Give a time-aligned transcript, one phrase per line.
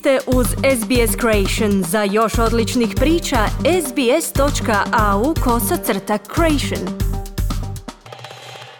[0.00, 1.82] ste uz SBS Creation.
[1.82, 3.46] Za još odličnih priča,
[3.86, 6.98] sbs.au kosacrta creation.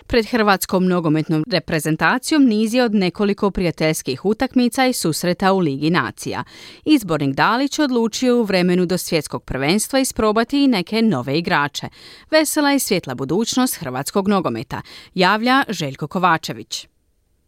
[0.07, 6.45] Pred hrvatskom nogometnom reprezentacijom niz je od nekoliko prijateljskih utakmica i susreta u Ligi nacija.
[6.85, 11.89] Izbornik Dalić odlučio u vremenu do svjetskog prvenstva isprobati i neke nove igrače.
[12.31, 14.83] Vesela i svjetla budućnost hrvatskog nogometa,
[15.15, 16.91] javlja Željko Kovačević.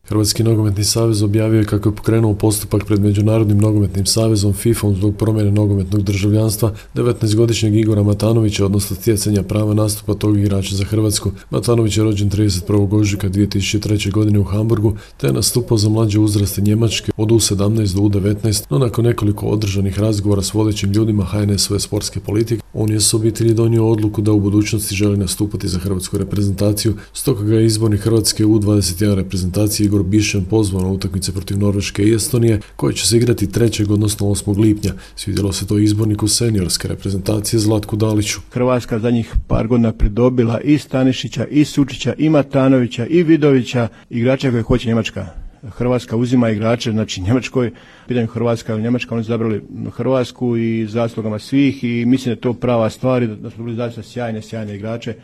[0.09, 5.17] Hrvatski nogometni savez objavio je kako je pokrenuo postupak pred Međunarodnim nogometnim savezom FIFA zbog
[5.17, 11.31] promjene nogometnog državljanstva 19-godišnjeg Igora Matanovića, odnosno stjecanja prava nastupa tog igrača za Hrvatsku.
[11.51, 13.01] Matanović je rođen 31.
[13.01, 14.13] ožujka 2003.
[14.13, 18.79] godine u Hamburgu, te je nastupao za mlađe uzraste Njemačke od U17 do U19, no
[18.79, 23.89] nakon nekoliko održanih razgovora s vodećim ljudima HNS-ove sportske politike, on je s obitelji donio
[23.89, 29.15] odluku da u budućnosti želi nastupati za hrvatsku reprezentaciju, stoga ga je izborni Hrvatske U21
[29.15, 33.93] reprezentacije Igor Bišen pozvao na utakmice protiv Norveške i Estonije, koje će se igrati 3.
[33.93, 34.59] odnosno 8.
[34.59, 34.93] lipnja.
[35.17, 38.41] Svidjelo se to izborniku seniorske reprezentacije Zlatku Daliću.
[38.51, 44.63] Hrvatska zadnjih par godina pridobila i Stanišića, i Sučića, i Matanovića, i Vidovića, igrača koje
[44.63, 45.27] hoće Njemačka.
[45.69, 47.71] Hrvatska uzima igrače, znači Njemačkoj,
[48.09, 49.63] pitanju Hrvatska ili Njemačka, oni su zabrali
[49.97, 53.77] Hrvatsku i zaslugama svih i mislim da je to prava stvar i da su bili
[53.77, 55.15] zaista sjajne, sjajne igrače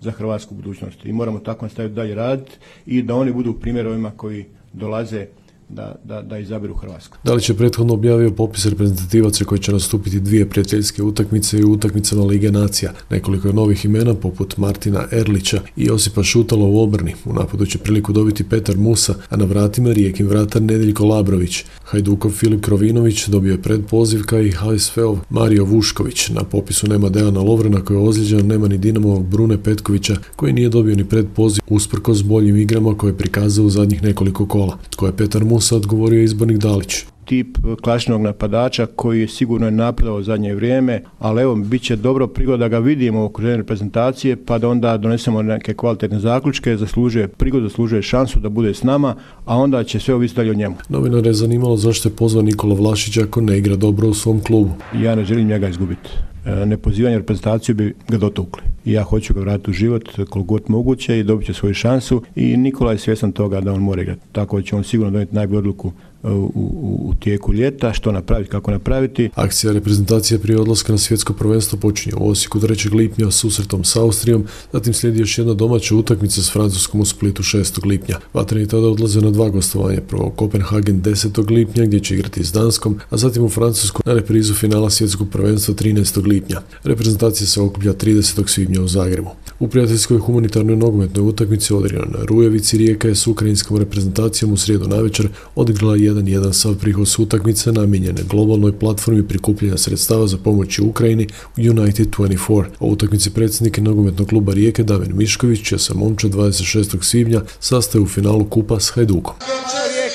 [0.00, 1.04] za hrvatsku budućnost.
[1.04, 2.52] I moramo tako nastaviti dalje raditi
[2.86, 5.26] i da oni budu primjer ovima koji dolaze
[5.68, 7.16] da, da, da izabiru Hrvatsku.
[7.24, 12.24] Da li će prethodno objavio popis reprezentativaca koji će nastupiti dvije prijateljske utakmice i utakmicama
[12.24, 12.92] Lige nacija.
[13.10, 17.14] Nekoliko je novih imena poput Martina Erlića i Josipa Šutala u obrni.
[17.24, 21.64] U napadu će priliku dobiti Petar Musa, a na vratima rijekim vratar Nedeljko Labrović.
[21.84, 26.28] Hajdukov Filip Krovinović dobio je predpoziv kao i HSV-ov Mario Vušković.
[26.28, 30.68] Na popisu nema Dejana Lovrena koji je ozlijeđen, nema ni Dinamovog Brune Petkovića koji nije
[30.68, 34.78] dobio ni predpoziv usprkos boljim igrama koje je prikazao u zadnjih nekoliko kola.
[34.90, 40.22] Tko je Petar Musa odgovorio izbornik Dalić tip klasičnog napadača koji je sigurno je napredao
[40.22, 44.58] zadnje vrijeme, ali evo, bit će dobro prigoda da ga vidimo u okruženju reprezentacije, pa
[44.58, 49.56] da onda donesemo neke kvalitetne zaključke, zaslužuje prigodu, zaslužuje šansu da bude s nama, a
[49.56, 50.76] onda će sve ovisiti dalje o njemu.
[50.88, 54.70] Novinar je zanimalo zašto je pozvan Nikola Vlašić ako ne igra dobro u svom klubu.
[54.94, 56.10] Ja ne želim njega izgubiti.
[56.44, 58.62] E, nepozivanje reprezentaciju bi ga dotukli.
[58.88, 62.22] I ja hoću ga vratiti u život koliko god moguće i dobit će svoju šansu
[62.36, 64.20] i Nikola je svjestan toga da on mora igrati.
[64.32, 65.92] Tako će on sigurno donijeti najbolju odluku
[66.22, 69.30] u, u, tijeku ljeta, što napraviti, kako napraviti.
[69.34, 72.94] Akcija reprezentacije prije odlaska na svjetsko prvenstvo počinje u Osijeku 3.
[72.94, 77.86] lipnja susretom s Austrijom, zatim slijedi još jedna domaća utakmica s Francuskom u Splitu 6.
[77.86, 78.16] lipnja.
[78.34, 81.50] Vatreni tada odlaze na dva gostovanja, prvo Kopenhagen 10.
[81.50, 85.74] lipnja gdje će igrati s Danskom, a zatim u Francusku na reprizu finala svjetskog prvenstva
[85.74, 86.26] 13.
[86.26, 86.60] lipnja.
[86.84, 88.48] Reprezentacija se okuplja 30.
[88.48, 89.30] svibnja u Zagrebu.
[89.58, 94.88] U prijateljskoj humanitarnoj nogometnoj utakmici odigrana na Rujevici Rijeka je s ukrajinskom reprezentacijom u srijedu
[94.88, 101.26] navečer odigrala 1-1 sav prihod s utakmice namijenjene globalnoj platformi prikupljanja sredstava za pomoć Ukrajini
[101.56, 102.64] United 24.
[102.80, 107.02] O utakmici predsjednike nogometnog kluba Rijeke Damir Mišković će se momča 26.
[107.02, 109.34] svibnja sastaje u finalu kupa s Hajdukom.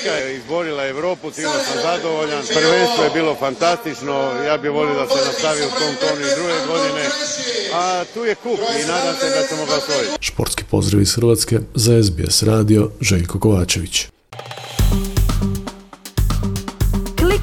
[0.04, 2.42] Rijeka je izborila Europu, time sam zadovoljan.
[2.54, 4.14] Prvenstvo je bilo fantastično,
[4.46, 7.04] ja bih volio da se nastavi u tom tonu i druge godine.
[7.74, 10.16] A tu je kup i nadam se da ćemo ga osvojiti.
[10.20, 14.13] Športski pozdrav iz Hrvatske za SBS radio Željko Kovačević.